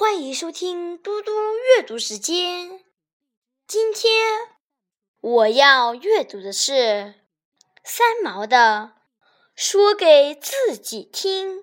[0.00, 1.30] 欢迎收听嘟嘟
[1.76, 2.80] 阅读时间。
[3.66, 4.24] 今天
[5.20, 7.16] 我要阅读的是
[7.84, 8.92] 三毛的
[9.54, 11.58] 《说给自己听》。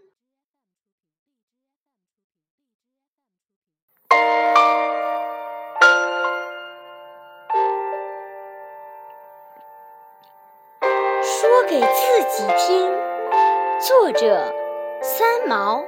[11.24, 12.88] 说给自己听，
[13.81, 14.54] 作者
[15.01, 15.83] 三毛。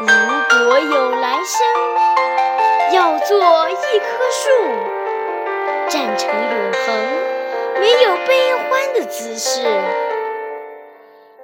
[0.00, 1.66] 如果有来生，
[2.92, 4.48] 要做一棵树，
[5.88, 9.66] 站成永恒，没有悲欢的姿势。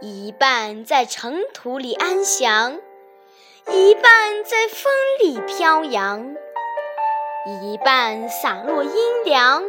[0.01, 2.79] 一半在尘土里安详，
[3.71, 6.37] 一半在风里飘扬，
[7.61, 9.65] 一半洒落阴凉，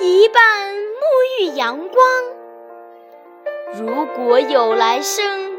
[0.00, 2.04] 一半沐浴阳光。
[3.72, 5.53] 如果有来生。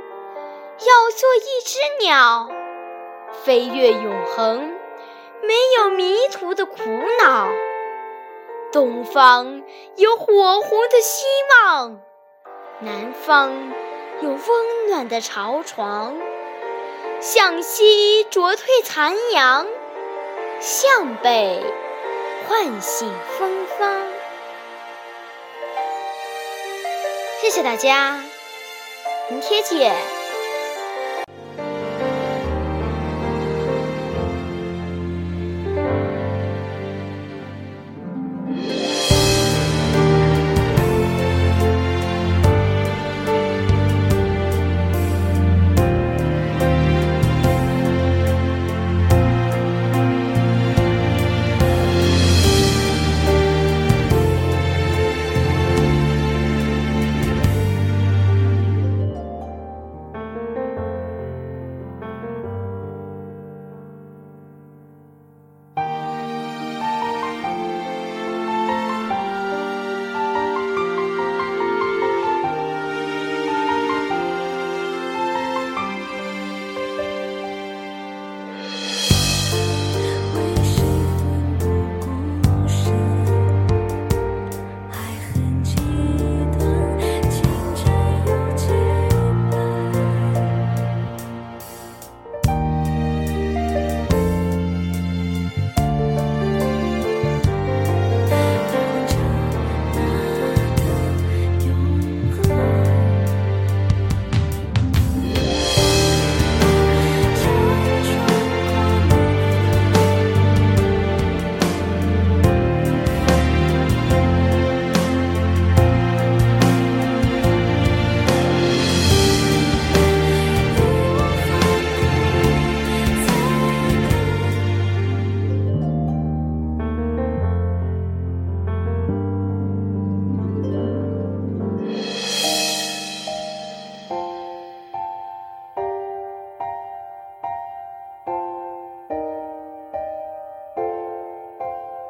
[0.79, 2.49] 要做一只鸟，
[3.43, 4.73] 飞越永恒，
[5.41, 6.77] 没有迷途的苦
[7.23, 7.49] 恼。
[8.71, 9.63] 东方
[9.95, 11.25] 有火红的希
[11.63, 12.01] 望，
[12.81, 13.73] 南方
[14.21, 16.17] 有温暖的巢床。
[17.21, 19.65] 向西啄退残阳，
[20.59, 21.63] 向北
[22.47, 24.03] 唤醒芬芳。
[27.41, 28.19] 谢谢大家，
[29.29, 30.24] 明天见。